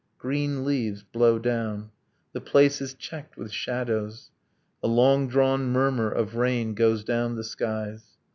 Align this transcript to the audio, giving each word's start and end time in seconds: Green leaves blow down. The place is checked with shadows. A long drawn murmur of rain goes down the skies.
Green 0.17 0.65
leaves 0.65 1.03
blow 1.03 1.37
down. 1.37 1.91
The 2.33 2.41
place 2.41 2.81
is 2.81 2.95
checked 2.95 3.37
with 3.37 3.51
shadows. 3.51 4.31
A 4.81 4.87
long 4.87 5.27
drawn 5.27 5.65
murmur 5.67 6.09
of 6.09 6.33
rain 6.37 6.73
goes 6.73 7.03
down 7.03 7.35
the 7.35 7.43
skies. 7.43 8.03